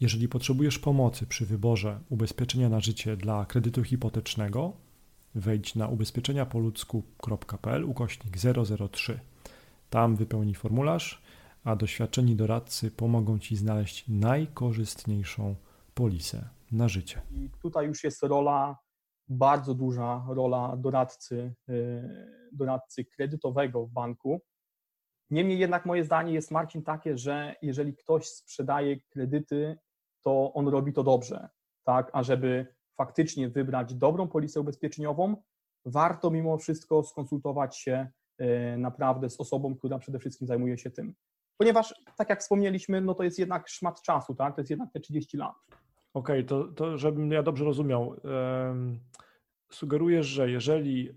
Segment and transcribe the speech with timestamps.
[0.00, 4.72] Jeżeli potrzebujesz pomocy przy wyborze ubezpieczenia na życie dla kredytu hipotecznego,
[5.34, 8.36] wejdź na ubezpieczeniapoludzku.pl ukośnik
[8.92, 9.20] 003.
[9.90, 11.22] Tam wypełnij formularz,
[11.64, 15.54] a doświadczeni doradcy pomogą Ci znaleźć najkorzystniejszą
[15.94, 17.22] polisę na życie.
[17.30, 18.78] I tutaj już jest rola,
[19.28, 22.02] bardzo duża rola doradcy, yy,
[22.52, 24.40] doradcy kredytowego w banku.
[25.30, 29.78] Niemniej jednak moje zdanie jest, Marcin, takie, że jeżeli ktoś sprzedaje kredyty,
[30.22, 31.48] to on robi to dobrze,
[31.84, 32.10] tak?
[32.12, 32.66] A żeby
[32.96, 35.36] faktycznie wybrać dobrą polisę ubezpieczeniową,
[35.84, 38.08] warto mimo wszystko skonsultować się
[38.38, 41.14] e, naprawdę z osobą, która przede wszystkim zajmuje się tym.
[41.56, 44.54] Ponieważ, tak jak wspomnieliśmy, no to jest jednak szmat czasu, tak?
[44.54, 45.54] To jest jednak te 30 lat.
[46.14, 49.00] Okej, okay, to, to żebym ja dobrze rozumiał, um,
[49.72, 51.10] sugerujesz, że jeżeli,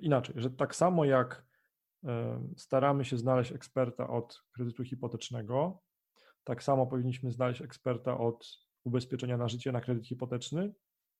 [0.00, 1.46] inaczej, że tak samo jak
[2.56, 5.82] staramy się znaleźć eksperta od kredytu hipotecznego,
[6.46, 10.74] tak samo powinniśmy znaleźć eksperta od ubezpieczenia na życie na kredyt hipoteczny?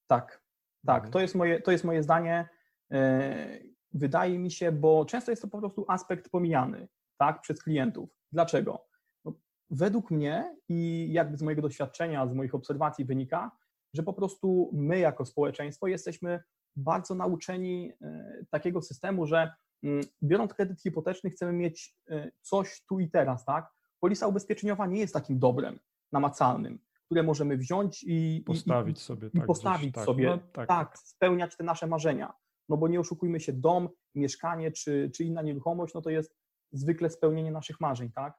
[0.07, 0.43] Tak,
[0.87, 0.97] tak.
[0.97, 1.13] Mhm.
[1.13, 2.49] To jest moje, to jest moje zdanie.
[2.93, 3.59] E,
[3.93, 8.11] wydaje mi się, bo często jest to po prostu aspekt pomijany tak, przez klientów.
[8.33, 8.87] Dlaczego?
[9.25, 9.35] No,
[9.71, 13.51] według mnie i jakby z mojego doświadczenia, z moich obserwacji wynika,
[13.95, 16.43] że po prostu my jako społeczeństwo jesteśmy
[16.77, 19.53] bardzo nauczeni e, takiego systemu, że
[19.83, 23.77] mm, biorąc kredyt hipoteczny chcemy mieć e, coś tu i teraz, tak?
[24.01, 25.79] Polisa ubezpieczeniowa nie jest takim dobrem
[26.13, 30.69] namacalnym, które możemy wziąć i postawić i, sobie, i tak, postawić tak, sobie, no, tak.
[30.69, 32.33] tak, spełniać te nasze marzenia.
[32.69, 36.37] No bo nie oszukujmy się, dom, mieszkanie czy, czy inna nieruchomość, no to jest
[36.73, 38.39] zwykle spełnienie naszych marzeń, tak?